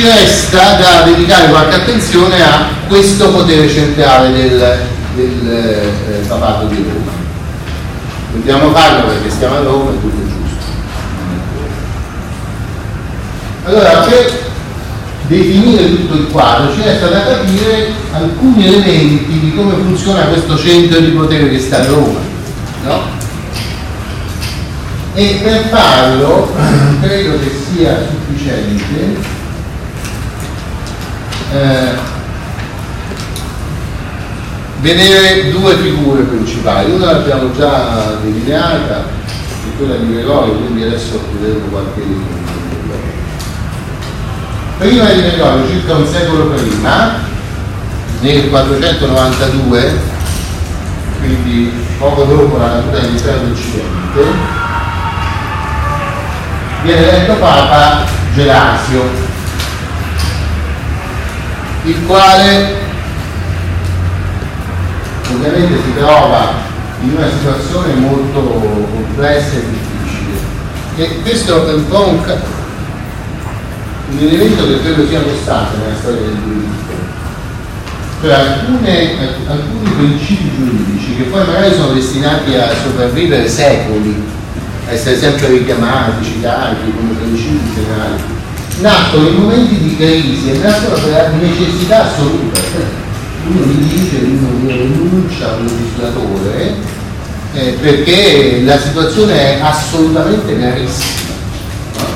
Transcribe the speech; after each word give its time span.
ci 0.00 0.06
resta 0.06 0.76
da 0.76 1.02
dedicare 1.02 1.50
qualche 1.50 1.74
attenzione 1.74 2.42
a 2.42 2.68
questo 2.88 3.28
potere 3.32 3.68
centrale 3.68 4.32
del, 4.32 4.78
del 5.14 5.50
eh, 5.52 6.24
papato 6.26 6.68
di 6.68 6.76
Roma. 6.76 7.10
Dobbiamo 8.32 8.72
farlo 8.72 9.08
perché 9.08 9.28
stiamo 9.28 9.56
a 9.56 9.60
Roma 9.60 9.90
e 9.90 10.00
tutto 10.00 10.16
è 10.16 10.24
giusto. 10.24 10.72
Allora, 13.64 13.90
per 14.08 14.48
definire 15.26 15.90
tutto 15.90 16.14
il 16.14 16.28
quadro 16.28 16.72
ci 16.72 16.80
resta 16.82 17.08
da 17.08 17.22
capire 17.22 17.92
alcuni 18.12 18.66
elementi 18.66 19.38
di 19.38 19.52
come 19.54 19.74
funziona 19.74 20.22
questo 20.22 20.56
centro 20.56 20.98
di 20.98 21.10
potere 21.10 21.50
che 21.50 21.58
sta 21.58 21.82
a 21.82 21.84
Roma. 21.84 22.20
No? 22.84 23.02
E 25.12 25.40
per 25.42 25.68
farlo 25.68 26.54
credo 27.02 27.38
che 27.38 27.52
sia 27.70 27.98
sufficiente 28.08 29.29
eh, 31.52 32.18
vedere 34.80 35.50
due 35.50 35.76
figure 35.76 36.22
principali. 36.22 36.92
Una 36.92 37.12
l'abbiamo 37.12 37.52
già 37.54 38.16
delineata, 38.22 39.04
è 39.04 39.76
quella 39.76 39.96
di 39.96 40.12
Gregorio, 40.12 40.54
quindi 40.54 40.84
adesso 40.84 41.20
vedremo 41.38 41.66
qualche 41.66 42.38
Prima 44.78 45.04
di 45.10 45.20
Gregorio, 45.20 45.68
circa 45.68 45.94
un 45.94 46.06
secolo 46.06 46.46
prima, 46.46 47.18
nel 48.20 48.48
492, 48.48 49.98
quindi 51.20 51.70
poco 51.98 52.24
dopo 52.24 52.56
la 52.56 52.76
natura 52.76 53.00
dell'impero 53.00 53.38
d'Occidente, 53.40 54.24
viene 56.82 57.08
eletto 57.08 57.34
Papa 57.34 58.06
Gelasio 58.34 59.29
il 61.84 62.06
quale 62.06 62.74
ovviamente 65.32 65.78
si 65.82 65.94
trova 65.96 66.52
in 67.02 67.14
una 67.16 67.28
situazione 67.30 67.94
molto 67.94 68.40
complessa 68.40 69.56
e 69.56 69.64
difficile. 69.70 70.38
E 70.96 71.22
questo 71.22 71.68
è 71.68 71.72
un 71.72 71.88
po' 71.88 72.08
un, 72.08 72.18
un 74.10 74.18
elemento 74.18 74.66
che 74.66 74.80
credo 74.80 75.06
sia 75.06 75.22
costante 75.22 75.76
nella 75.78 75.96
storia 75.96 76.20
del 76.20 76.36
diritto 76.36 76.80
cioè 78.20 78.32
alcune, 78.32 79.16
alcuni 79.46 79.90
principi 79.96 80.50
giuridici 80.54 81.16
che 81.16 81.22
poi 81.22 81.46
magari 81.46 81.74
sono 81.74 81.94
destinati 81.94 82.54
a 82.54 82.68
sopravvivere 82.74 83.48
secoli 83.48 84.22
a 84.86 84.92
essere 84.92 85.16
sempre 85.16 85.48
richiamati, 85.48 86.22
citati 86.22 86.92
come 86.94 87.14
principi 87.14 87.74
generali 87.74 88.39
nascono 88.80 89.28
in 89.28 89.34
momenti 89.36 89.78
di 89.78 89.96
crisi 89.96 90.52
e 90.52 90.58
nascono 90.58 90.94
per 90.94 91.32
necessità 91.40 92.06
assoluta. 92.06 92.60
Uno 93.46 93.66
mi 93.66 93.88
dice, 93.88 94.16
uno 94.18 94.70
rinuncia 94.70 95.48
a 95.48 95.54
un 95.54 95.64
legislatore 95.64 96.74
eh, 97.54 97.78
perché 97.80 98.62
la 98.64 98.78
situazione 98.78 99.34
è 99.34 99.60
assolutamente 99.60 100.58
gravissima. 100.58 101.28
No? 101.96 102.06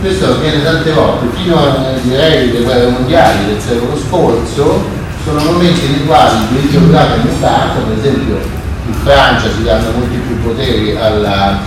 Questo 0.00 0.26
avviene 0.26 0.62
tante 0.62 0.92
volte, 0.92 1.26
fino 1.36 1.58
a 1.58 1.92
direi 2.02 2.52
le 2.52 2.60
guerre 2.60 2.90
mondiali 2.90 3.46
del 3.46 3.60
secolo 3.60 3.96
scorso, 3.96 4.84
sono 5.24 5.40
momenti 5.40 5.86
nei 5.88 6.06
quali 6.06 6.38
il 6.38 6.46
diritto 6.50 6.76
europeo 6.78 7.14
è 7.14 7.18
mutato, 7.18 7.80
per 7.80 7.98
esempio 7.98 8.38
in 8.86 8.94
Francia 9.02 9.48
si 9.54 9.64
danno 9.64 9.90
molti 9.90 10.16
più 10.16 10.40
poteri 10.40 10.96
alla, 10.96 11.58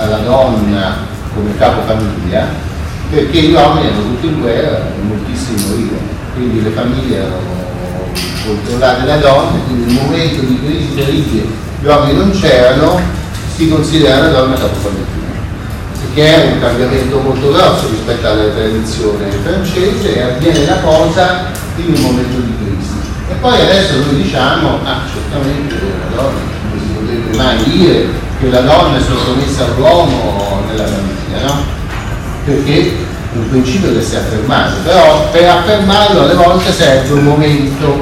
alla 0.00 0.16
donna 0.18 0.96
come 1.34 1.56
capo 1.56 1.82
famiglia 1.82 2.67
perché 3.10 3.40
gli 3.40 3.52
uomini 3.52 3.86
erano 3.86 4.02
tutti 4.02 4.26
in 4.26 4.40
guerra 4.40 4.82
moltissimi 5.00 5.62
morivano, 5.66 6.08
quindi 6.34 6.62
le 6.62 6.70
famiglie 6.70 7.16
erano 7.16 7.56
controllate 8.44 9.06
da 9.06 9.16
donne, 9.16 9.60
quindi 9.66 9.94
nel 9.94 10.04
momento 10.04 10.40
di 10.40 10.60
crisi 10.62 10.94
terribile 10.94 11.46
gli 11.80 11.86
uomini 11.86 12.18
non 12.18 12.30
c'erano, 12.30 13.00
si 13.54 13.68
considera 13.68 14.20
la 14.20 14.28
donna 14.28 14.54
capofamiglia, 14.54 15.06
che 16.14 16.34
è 16.34 16.52
un 16.52 16.60
cambiamento 16.60 17.20
molto 17.20 17.50
grosso 17.50 17.88
rispetto 17.88 18.26
alla 18.26 18.48
tradizione 18.50 19.30
francese 19.42 20.14
e 20.14 20.22
avviene 20.22 20.66
la 20.66 20.80
cosa 20.80 21.50
in 21.76 21.94
un 21.94 22.00
momento 22.00 22.36
di 22.40 22.52
crisi. 22.56 22.96
E 23.30 23.34
poi 23.40 23.60
adesso 23.60 23.94
noi 24.04 24.22
diciamo, 24.22 24.80
ah 24.84 25.00
certamente 25.12 25.74
la 25.74 26.16
donna, 26.16 26.38
non 26.70 26.80
si 26.80 26.88
potrebbe 26.92 27.36
mai 27.36 27.64
dire 27.64 28.06
che 28.38 28.50
la 28.50 28.60
donna 28.60 28.98
è 28.98 29.00
sottomessa 29.00 29.64
all'uomo 29.64 30.62
nella 30.68 30.86
famiglia, 30.86 31.46
no? 31.46 31.76
perché 32.48 32.92
un 33.34 33.48
principio 33.50 33.92
che 33.92 34.02
si 34.02 34.14
è 34.14 34.18
affermato, 34.18 34.76
però 34.82 35.28
per 35.30 35.48
affermarlo 35.48 36.22
alle 36.22 36.34
volte 36.34 36.72
serve 36.72 37.12
un 37.12 37.24
momento 37.24 38.00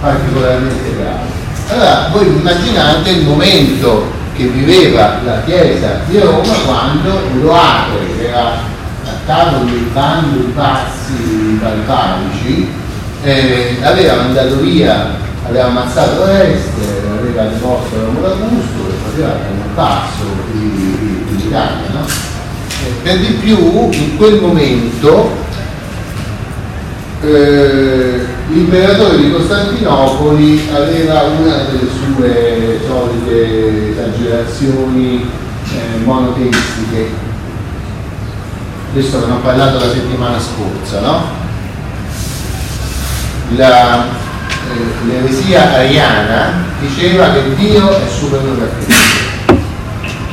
particolarmente 0.00 0.96
grave. 0.96 1.32
Allora 1.68 2.08
voi 2.12 2.26
immaginate 2.26 3.10
il 3.10 3.24
momento 3.24 4.12
che 4.34 4.44
viveva 4.46 5.20
la 5.24 5.42
Chiesa 5.44 6.00
di 6.06 6.18
Roma 6.18 6.52
quando 6.64 7.20
Loacore, 7.40 8.16
che 8.16 8.28
era 8.28 8.50
a 8.50 9.12
tavolo 9.26 9.64
del 9.64 9.88
bando 9.92 10.38
di 10.38 10.52
pazzi 10.52 11.58
barbarici, 11.60 12.70
eh, 13.22 13.76
aveva 13.82 14.16
mandato 14.16 14.56
via, 14.56 15.06
aveva 15.46 15.66
ammazzato 15.66 16.22
Oreste, 16.22 17.02
aveva 17.18 17.44
deposto 17.44 18.04
Romolo 18.04 18.32
Augusto 18.32 18.88
e 18.88 19.10
faceva 19.10 19.32
un 19.32 19.74
passo 19.74 20.24
in 20.52 21.38
Italia, 21.38 21.88
no? 21.92 22.33
Per 23.02 23.18
di 23.18 23.32
più 23.40 23.88
in 23.90 24.16
quel 24.16 24.40
momento 24.40 25.30
eh, 27.22 28.24
l'imperatore 28.48 29.16
di 29.18 29.30
Costantinopoli 29.30 30.68
aveva 30.72 31.22
una 31.22 31.56
delle 31.64 31.88
sue 31.90 32.80
solite 32.86 33.90
esagerazioni 33.92 35.28
eh, 35.72 36.04
monoteistiche 36.04 37.10
questo 38.92 39.26
ne 39.26 39.32
ho 39.32 39.38
parlato 39.38 39.78
la 39.78 39.90
settimana 39.92 40.38
scorsa 40.38 41.00
no? 41.00 41.42
La, 43.56 44.04
eh, 44.04 45.06
l'eresia 45.06 45.74
ariana 45.74 46.64
diceva 46.80 47.32
che 47.32 47.54
Dio 47.56 47.90
è 47.90 48.08
superiore 48.08 48.62
a 48.62 48.84
Cristo 48.84 49.33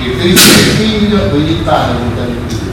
che 0.01 0.17
Cristo 0.17 0.49
è 0.49 0.63
figlio 0.75 1.35
il 1.35 1.61
padre 1.63 1.93
non 1.93 2.25
di 2.25 2.37
Cristo 2.47 2.69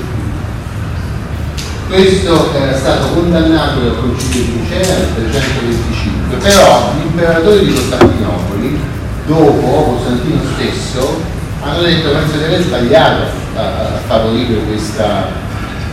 questo 1.88 2.54
era 2.54 2.76
stato 2.76 3.08
condannato 3.08 3.80
dal 3.80 3.98
Concilio 4.00 4.44
di 4.44 4.60
Nicea 4.60 4.96
nel 4.96 5.14
325 5.14 6.36
però 6.36 6.92
gli 6.96 7.06
imperatori 7.06 7.66
di 7.66 7.72
Costantinopoli 7.72 8.78
dopo 9.26 9.96
Costantino 9.96 10.40
stesso 10.54 11.20
hanno 11.62 11.82
detto 11.82 12.08
che 12.08 12.14
non 12.14 12.28
si 12.30 12.62
sbagliato 12.62 13.22
a, 13.56 13.60
a 13.60 14.00
favorire 14.06 14.54
questa 14.64 15.28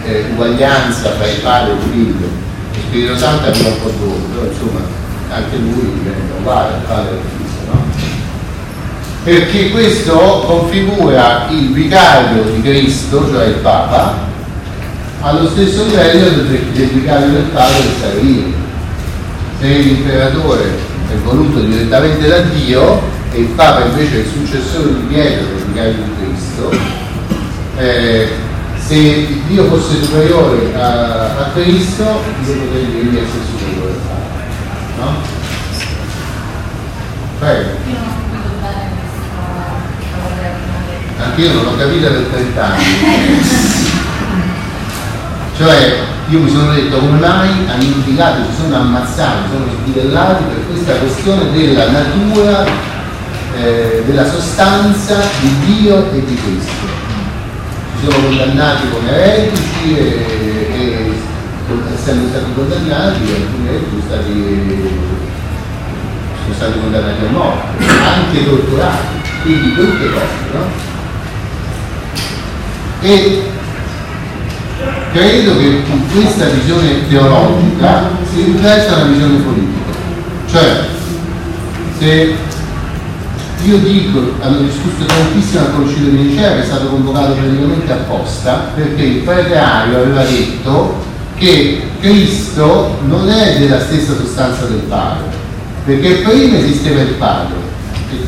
eh, 0.06 0.26
uguaglianza 0.32 1.10
tra 1.10 1.28
il 1.28 1.40
padre 1.42 1.72
e 1.72 1.76
il 1.76 1.82
figlio. 1.92 2.28
Lo 2.28 2.82
Spirito 2.88 3.18
Santo 3.18 3.48
arriva 3.48 3.70
un 3.70 3.82
po' 3.82 3.90
dopo 3.90 4.52
insomma 4.52 4.80
anche 5.32 5.58
lui 5.58 5.92
diventa 5.98 6.36
uguale 6.38 6.76
al 6.76 6.82
padre 6.82 7.12
e 7.12 7.14
al 7.14 7.22
figlio 7.36 8.15
perché 9.26 9.72
questo 9.72 10.44
configura 10.46 11.48
il 11.50 11.74
vicario 11.74 12.44
di 12.44 12.62
Cristo, 12.62 13.28
cioè 13.28 13.46
il 13.46 13.56
Papa, 13.56 14.20
allo 15.22 15.50
stesso 15.50 15.84
livello 15.86 16.44
del, 16.44 16.60
del 16.74 16.88
vicario 16.90 17.32
del 17.32 17.50
Padre 17.52 17.78
che 17.80 17.90
sta 17.98 18.14
lì. 18.22 18.54
Se 19.60 19.68
l'imperatore 19.68 20.64
è 21.12 21.16
voluto 21.24 21.60
direttamente 21.62 22.28
da 22.28 22.42
Dio 22.42 23.02
e 23.32 23.40
il 23.40 23.48
Papa 23.48 23.86
invece 23.86 24.18
è 24.18 24.20
il 24.20 24.28
successore 24.32 24.94
di 24.94 25.06
Pietro, 25.08 25.56
il 25.56 25.64
vicario 25.72 25.94
di 25.94 26.12
Cristo, 26.20 26.78
eh, 27.80 28.28
se 28.78 29.28
Dio 29.48 29.64
fosse 29.64 30.04
superiore 30.04 30.72
a, 30.76 31.36
a 31.36 31.50
Cristo, 31.56 32.04
io 32.46 32.54
potrei 32.58 33.10
dire 33.10 33.24
essere 33.24 33.44
superiore 33.58 33.90
al 33.90 34.00
Papa. 34.08 35.04
No? 35.04 35.14
Prego. 37.40 38.15
Anche 41.18 41.42
io 41.42 41.54
non 41.54 41.64
l'ho 41.64 41.78
capita 41.78 42.10
per 42.10 42.24
30 42.32 42.64
anni. 42.64 42.84
cioè, 45.58 45.98
io 46.30 46.40
mi 46.40 46.50
sono 46.50 46.74
detto 46.74 46.98
come 46.98 47.26
hanno 47.26 47.84
impiegato, 47.84 48.42
si 48.50 48.62
sono 48.62 48.76
ammazzati, 48.76 49.50
sono 49.52 49.66
sbidellati 49.72 50.44
per 50.44 50.68
questa 50.68 50.94
questione 50.94 51.52
della 51.52 51.90
natura, 51.92 52.66
eh, 53.56 54.04
della 54.06 54.28
sostanza 54.28 55.18
di 55.40 55.56
Dio 55.66 56.12
e 56.12 56.26
di 56.26 56.36
Cristo. 56.36 57.04
Si 58.00 58.10
sono 58.10 58.26
condannati 58.26 58.90
come 58.90 59.10
eretici 59.12 59.98
e, 59.98 60.70
e 60.74 61.14
essendo 61.94 62.28
stati 62.28 62.54
condannati, 62.56 63.20
alcuni 63.22 63.68
eretici 63.68 63.90
sono 63.90 64.22
stati, 64.22 64.90
sono 66.42 66.56
stati 66.56 66.80
condannati 66.80 67.26
a 67.26 67.30
morte, 67.30 67.86
anche 67.88 68.46
torturati, 68.46 69.06
quindi 69.44 69.76
tutte 69.76 70.10
cose, 70.12 70.54
no? 70.54 70.85
E 73.06 73.44
credo 75.12 75.58
che 75.60 75.84
questa 76.12 76.46
visione 76.46 77.08
teologica 77.08 78.10
si 78.34 78.44
rifletta 78.46 78.96
una 78.96 79.06
visione 79.06 79.38
politica. 79.38 79.92
Cioè, 80.50 80.86
se 82.00 82.36
io 83.64 83.78
dico, 83.78 84.34
hanno 84.42 84.58
discusso 84.62 85.06
tantissimo 85.06 85.60
al 85.60 85.74
Concilio 85.76 86.10
di 86.10 86.18
Nicea 86.18 86.56
che 86.56 86.62
è 86.64 86.66
stato 86.66 86.88
convocato 86.88 87.34
praticamente 87.34 87.92
apposta 87.92 88.72
perché 88.76 89.04
il 89.04 89.18
preteario 89.18 89.98
aveva 89.98 90.24
detto 90.24 91.04
che 91.38 91.84
Cristo 92.00 92.98
non 93.08 93.30
è 93.30 93.60
della 93.60 93.82
stessa 93.82 94.16
sostanza 94.16 94.66
del 94.66 94.84
Padre, 94.90 95.26
perché 95.86 96.24
prima 96.28 96.58
esisteva 96.58 97.02
il 97.02 97.14
Padre, 97.20 97.58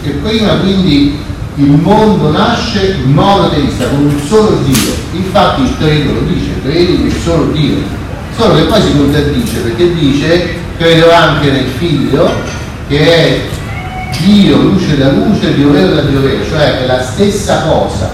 e 0.03 0.09
prima 0.09 0.53
quindi 0.57 1.18
il 1.57 1.71
mondo 1.71 2.30
nasce 2.30 2.98
monoteista, 3.04 3.88
con 3.88 4.06
un 4.06 4.19
solo 4.27 4.59
Dio. 4.63 4.94
Infatti 5.13 5.62
il 5.62 5.77
credo 5.77 6.13
lo 6.13 6.21
dice, 6.21 6.62
credi 6.62 6.98
nel 6.98 7.13
solo 7.13 7.51
Dio. 7.51 7.77
Solo 8.36 8.56
che 8.56 8.63
poi 8.63 8.81
si 8.81 8.95
contraddice 8.95 9.59
perché 9.62 9.94
dice 9.95 10.56
credo 10.77 11.12
anche 11.12 11.50
nel 11.50 11.65
figlio 11.77 12.30
che 12.88 13.00
è 13.00 13.42
Dio, 14.24 14.57
luce 14.62 14.98
da 14.98 15.12
luce, 15.12 15.56
Dio 15.56 15.71
vero 15.71 15.95
da 15.95 16.01
Dio 16.01 16.21
vero, 16.21 16.45
cioè 16.48 16.83
è 16.83 16.86
la 16.86 17.01
stessa 17.01 17.62
cosa. 17.62 18.12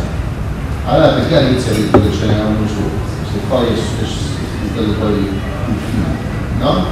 Allora 0.85 1.09
perché 1.09 1.37
all'inizio 1.37 1.71
ha 1.71 1.75
detto 1.75 2.01
che 2.01 2.17
ce 2.17 2.25
n'era 2.25 2.45
uno 2.45 2.67
solo? 2.67 2.91
Se 3.29 3.39
poi 3.49 3.65
è, 3.67 4.05
stato 4.71 4.91
poi 4.99 5.11
il 5.11 5.75
figlio, 5.89 6.63
no? 6.65 6.85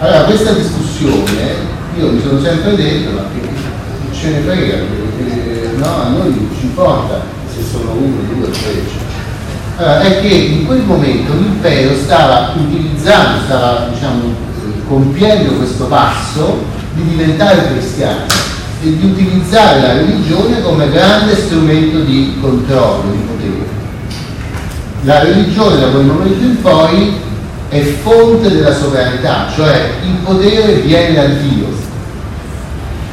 Allora 0.00 0.22
questa 0.22 0.52
discussione 0.52 1.76
io 1.96 2.10
mi 2.10 2.20
sono 2.20 2.40
sempre 2.40 2.76
detto 2.76 3.10
ma 3.10 3.22
che 3.32 3.67
ce 4.18 4.30
ne 4.30 4.40
frega, 4.40 4.76
perché 5.16 5.70
no, 5.76 5.86
a 5.86 6.08
noi 6.08 6.30
non 6.30 6.48
ci 6.58 6.66
importa 6.66 7.22
se 7.54 7.62
sono 7.62 7.92
uno, 7.92 8.16
due, 8.34 8.50
tre. 8.50 9.06
Allora, 9.76 10.00
è 10.00 10.20
che 10.20 10.26
in 10.26 10.66
quel 10.66 10.82
momento 10.82 11.32
l'impero 11.34 11.94
stava 11.94 12.52
utilizzando, 12.56 13.44
stava 13.44 13.88
diciamo, 13.92 14.34
compiendo 14.88 15.52
questo 15.52 15.84
passo 15.84 16.64
di 16.94 17.10
diventare 17.10 17.68
cristiano 17.72 18.24
e 18.82 18.96
di 18.96 19.04
utilizzare 19.04 19.80
la 19.80 19.92
religione 19.92 20.62
come 20.62 20.90
grande 20.90 21.36
strumento 21.36 22.00
di 22.00 22.36
controllo, 22.40 23.10
di 23.12 23.18
potere. 23.18 23.76
La 25.02 25.20
religione 25.20 25.78
da 25.78 25.88
quel 25.88 26.06
momento 26.06 26.44
in 26.44 26.60
poi 26.60 27.12
è 27.68 27.80
fonte 28.02 28.50
della 28.50 28.74
sovranità, 28.74 29.46
cioè 29.54 29.90
il 30.04 30.14
potere 30.24 30.74
viene 30.80 31.14
da 31.14 31.24
Dio, 31.26 31.77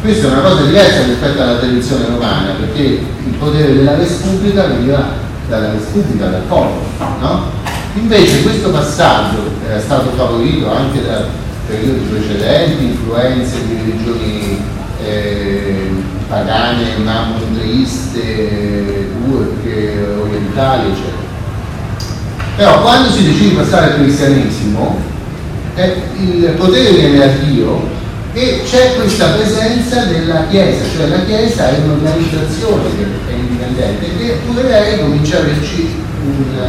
questa 0.05 0.27
è 0.27 0.31
una 0.31 0.41
cosa 0.41 0.61
diversa 0.61 1.03
rispetto 1.03 1.41
alla 1.41 1.57
tradizione 1.57 2.05
romana, 2.05 2.51
perché 2.59 2.81
il 2.81 3.33
potere 3.39 3.73
della 3.73 3.97
Repubblica 3.97 4.67
veniva 4.67 5.03
dalla 5.49 5.71
Repubblica, 5.71 6.27
dal 6.27 6.41
popolo. 6.41 6.83
No? 7.19 7.51
Invece 7.95 8.43
questo 8.43 8.69
passaggio 8.69 9.49
era 9.67 9.79
stato 9.79 10.11
favorito 10.15 10.71
anche 10.71 11.03
da 11.03 11.25
periodi 11.67 12.05
precedenti, 12.07 12.83
influenze 12.83 13.65
di 13.65 13.77
religioni 13.77 14.61
eh, 15.03 15.89
pagane, 16.27 16.97
monoteiste, 16.97 19.09
turche, 19.25 20.07
orientali, 20.21 20.91
eccetera. 20.91 21.23
Però 22.57 22.81
quando 22.81 23.09
si 23.09 23.25
decide 23.25 23.49
di 23.49 23.55
passare 23.55 23.93
al 23.93 23.95
cristianesimo, 23.95 24.99
eh, 25.73 25.95
il 26.17 26.53
potere 26.57 26.91
viene 26.91 27.17
da 27.17 27.27
Dio 27.43 27.94
e 28.35 28.63
c'è 28.69 28.95
questa 28.95 29.27
presenza 29.27 30.03
della 30.03 30.47
Chiesa, 30.49 30.83
cioè 30.93 31.07
la 31.07 31.23
Chiesa 31.23 31.69
è 31.69 31.79
un'organizzazione 31.85 32.83
che 32.97 33.05
è 33.29 33.33
indipendente 33.33 34.05
e 34.07 34.39
pure 34.45 34.63
lei 34.63 34.99
comincia 34.99 35.37
a 35.37 35.39
averci 35.39 35.95
una, 36.21 36.67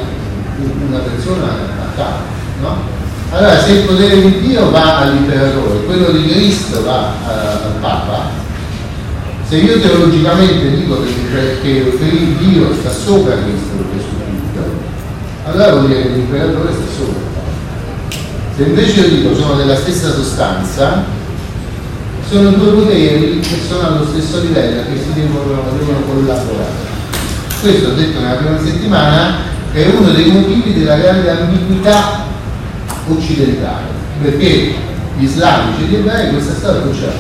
una 0.87 0.99
persona 0.99 1.45
a 1.45 1.97
capo. 1.97 2.23
No? 2.61 2.95
Allora 3.33 3.61
se 3.61 3.73
il 3.73 3.85
potere 3.85 4.21
di 4.21 4.41
Dio 4.47 4.71
va 4.71 4.99
all'imperatore, 4.99 5.85
quello 5.87 6.13
di 6.13 6.29
Cristo 6.29 6.85
va 6.85 7.15
al 7.27 7.75
Papa, 7.81 8.31
se 9.49 9.57
io 9.57 9.81
teologicamente 9.81 10.71
dico 10.71 11.03
che, 11.03 11.59
che, 11.63 11.97
che 11.99 12.37
Dio 12.39 12.73
sta 12.75 12.93
sopra 12.93 13.35
Cristo 13.35 13.75
Gesù 13.93 14.07
Cristo, 14.23 14.63
allora 15.47 15.73
vuol 15.73 15.89
dire 15.89 16.03
che 16.03 16.09
l'imperatore 16.11 16.73
sta 16.73 16.95
sopra. 16.97 17.25
Se 18.57 18.63
invece 18.63 19.01
io 19.01 19.09
dico 19.09 19.35
sono 19.35 19.55
della 19.55 19.77
stessa 19.77 20.13
sostanza, 20.13 21.16
sono 22.29 22.51
due 22.51 22.73
poteri 22.73 23.39
che 23.41 23.61
sono 23.69 23.87
allo 23.87 24.07
stesso 24.07 24.41
livello 24.41 24.83
che 24.83 25.01
si 25.01 25.13
devono, 25.15 25.63
devono 25.79 26.01
collaborare. 26.01 26.95
Questo 27.61 27.89
ho 27.91 27.95
detto 27.95 28.21
nella 28.21 28.35
prima 28.35 28.59
settimana 28.59 29.37
è 29.73 29.87
uno 29.97 30.11
dei 30.11 30.31
motivi 30.31 30.75
della 30.75 30.97
grande 30.97 31.31
ambiguità 31.31 32.25
occidentale, 33.09 33.85
perché 34.21 34.75
gli 35.19 35.23
islamici 35.23 35.83
e 35.83 35.87
gli 35.87 35.95
ebrei 35.95 36.31
questa 36.31 36.55
storia 36.55 36.81
non 36.81 36.93
c'è. 36.93 37.13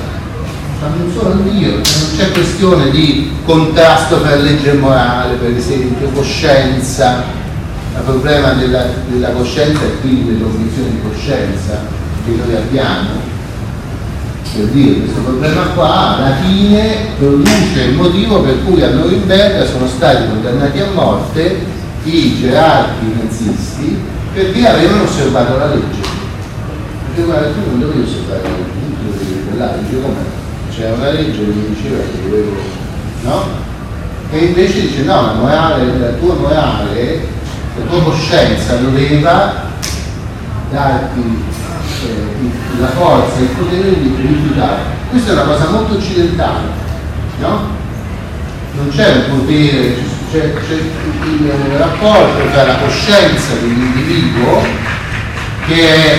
Hanno 0.82 1.04
un 1.04 1.12
solo 1.12 1.34
Dio, 1.48 1.70
non 1.70 1.82
c'è 2.16 2.30
questione 2.32 2.90
di 2.90 3.30
contrasto 3.44 4.20
per 4.20 4.42
legge 4.42 4.72
morale, 4.74 5.36
per 5.36 5.52
esempio, 5.56 6.08
coscienza, 6.08 7.22
il 7.94 8.02
problema 8.04 8.52
della, 8.52 8.86
della 9.08 9.30
coscienza 9.30 9.84
e 9.84 10.00
quindi 10.00 10.26
delle 10.26 10.42
condizioni 10.42 10.90
di 10.90 11.00
coscienza 11.08 11.80
che 12.24 12.32
noi 12.32 12.56
abbiamo 12.56 13.34
per 14.56 14.64
dire 14.68 15.00
questo 15.00 15.20
problema 15.20 15.62
qua 15.74 16.16
alla 16.16 16.36
fine 16.36 17.08
produce 17.18 17.82
il 17.82 17.94
motivo 17.94 18.40
per 18.40 18.64
cui 18.64 18.82
a 18.82 18.90
Norimberga 18.90 19.66
sono 19.66 19.86
stati 19.86 20.26
condannati 20.28 20.80
a 20.80 20.86
morte 20.94 21.58
i 22.04 22.38
gerarchi 22.40 23.12
nazisti 23.20 23.98
perché 24.32 24.66
avevano 24.66 25.02
osservato 25.02 25.58
la 25.58 25.66
legge 25.66 26.08
perché 27.06 27.22
guarda 27.22 27.48
tu 27.48 27.70
non 27.70 27.80
dovevi 27.80 28.02
osservare 28.02 28.42
la 28.42 28.48
legge 28.48 28.80
tu 28.88 29.10
dovevi 29.10 29.46
quella 29.48 29.76
legge 29.76 30.00
come 30.00 30.44
c'era 30.74 30.94
una 30.94 31.10
legge 31.10 31.38
che 31.38 31.74
diceva 31.74 31.96
che 31.98 32.28
dovevo 32.28 32.56
no? 33.22 33.44
e 34.30 34.38
invece 34.38 34.80
dice 34.80 35.02
no 35.02 35.22
la 35.22 35.32
morale 35.34 35.98
la 35.98 36.12
tua 36.12 36.34
morale 36.34 37.28
la 37.76 37.84
tua 37.90 38.02
coscienza 38.02 38.76
doveva 38.76 39.64
darti 40.70 41.44
eh, 42.04 42.80
la 42.80 42.88
forza 42.88 43.40
il 43.40 43.48
potere 43.48 44.00
di 44.00 44.14
rifiutare. 44.18 44.82
Questa 45.10 45.30
è 45.30 45.34
una 45.34 45.42
cosa 45.42 45.68
molto 45.70 45.94
occidentale, 45.94 46.68
no? 47.38 47.74
Non 48.76 48.90
c'è 48.90 49.24
un 49.28 49.38
potere, 49.38 49.96
c'è, 50.30 50.52
c'è 50.52 50.74
il 50.74 51.78
rapporto 51.78 52.50
tra 52.52 52.64
la 52.64 52.76
coscienza 52.76 53.54
dell'individuo 53.54 54.60
che 55.66 55.94
è 55.94 56.18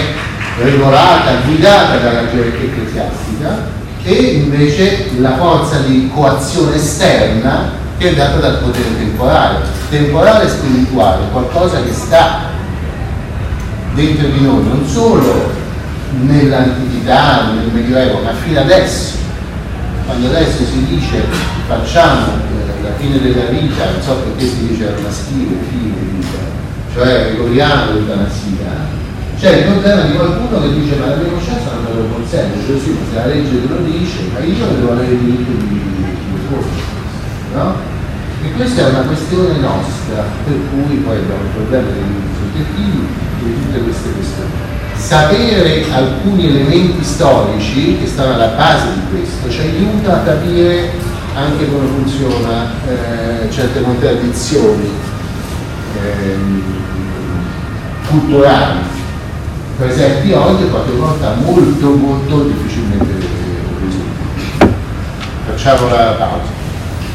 regolata, 0.60 1.42
guidata 1.46 1.98
dalla 1.98 2.30
gerarchia 2.32 2.66
ecclesiastica 2.66 3.76
e 4.04 4.14
invece 4.14 5.12
la 5.20 5.36
forza 5.38 5.80
di 5.80 6.10
coazione 6.14 6.76
esterna 6.76 7.86
che 7.98 8.12
è 8.12 8.16
data 8.16 8.38
dal 8.38 8.60
potere 8.60 8.98
temporale. 8.98 9.60
Temporale 9.90 10.46
e 10.46 10.50
spirituale, 10.50 11.26
qualcosa 11.32 11.82
che 11.84 11.94
sta 11.94 12.56
dentro 13.94 14.28
di 14.28 14.42
noi, 14.42 14.64
non 14.64 14.86
solo 14.88 15.66
nell'antichità, 16.12 17.52
nel 17.54 17.72
Medioevo, 17.72 18.22
ma 18.22 18.34
fino 18.34 18.60
adesso. 18.60 19.16
Quando 20.06 20.28
adesso 20.28 20.64
si 20.64 20.86
dice 20.86 21.22
facciamo 21.68 22.28
eh, 22.28 22.82
la 22.82 22.96
fine 22.98 23.20
della 23.20 23.46
vita, 23.50 23.92
non 23.92 24.02
so 24.02 24.16
perché 24.16 24.46
si 24.46 24.68
dice 24.68 24.88
al 24.88 25.02
maschile, 25.02 25.58
fine 25.70 25.94
vita, 26.16 26.38
cioè 26.94 27.32
regoliamo 27.32 27.92
l'eutanasia, 27.92 28.96
c'è 29.38 29.58
il 29.58 29.64
problema 29.66 30.02
di 30.04 30.16
qualcuno 30.16 30.62
che 30.62 30.74
dice 30.80 30.96
ma 30.96 31.08
la 31.08 31.16
mia 31.18 31.32
coscienza 31.34 31.72
non 31.74 31.84
me 31.84 32.02
lo 32.02 32.08
consente, 32.16 32.66
cioè 32.66 32.80
sì, 32.80 32.96
se 33.10 33.16
la 33.16 33.26
legge 33.26 33.62
te 33.62 33.68
lo 33.68 33.82
dice, 33.84 34.18
ma 34.32 34.40
io 34.40 34.66
devo 34.66 34.92
avere 34.94 35.12
il 35.12 35.20
diritto 35.20 35.52
di, 35.52 35.68
di 35.68 36.06
no? 37.54 37.96
E 38.44 38.52
questa 38.54 38.82
è 38.82 38.90
una 38.90 39.02
questione 39.02 39.60
nostra, 39.60 40.24
per 40.46 40.56
cui 40.72 40.96
poi 40.98 41.18
abbiamo 41.18 41.44
il 41.44 41.50
problema 41.54 41.90
dei 41.90 42.04
soggettivi 42.40 43.08
e 43.42 43.44
di 43.44 43.54
tutte 43.62 43.80
queste 43.82 44.12
questioni 44.14 44.68
sapere 44.98 45.86
alcuni 45.92 46.48
elementi 46.48 47.04
storici 47.04 47.98
che 48.00 48.08
stanno 48.08 48.34
alla 48.34 48.48
base 48.48 48.88
di 48.94 49.02
questo 49.10 49.50
ci 49.50 49.62
aiuta 49.62 50.18
a 50.18 50.24
capire 50.24 50.92
anche 51.36 51.70
come 51.70 51.88
funziona 51.88 52.72
eh, 52.88 53.50
certe 53.52 53.82
contraddizioni 53.82 54.90
eh, 56.02 56.36
culturali 58.10 58.80
presenti 59.78 60.32
oggi 60.32 60.64
e 60.64 60.70
qualche 60.70 60.92
volta 60.92 61.36
molto 61.36 61.90
molto 61.92 62.44
difficilmente 62.44 63.14
risolute. 63.80 64.76
Facciamo 65.46 65.90
la 65.90 66.16
pausa. 66.18 66.57